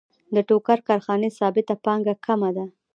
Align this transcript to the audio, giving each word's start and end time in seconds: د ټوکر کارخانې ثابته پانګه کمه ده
د 0.35 0.37
ټوکر 0.47 0.77
کارخانې 0.87 1.29
ثابته 1.39 1.75
پانګه 1.85 2.13
کمه 2.25 2.49
ده 2.55 2.65